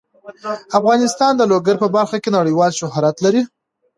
افغانستان 0.79 1.31
د 1.37 1.41
لوگر 1.51 1.75
په 1.83 1.87
برخه 1.95 2.17
کې 2.23 2.29
نړیوال 2.37 2.71
شهرت 2.79 3.17
لري. 3.25 3.41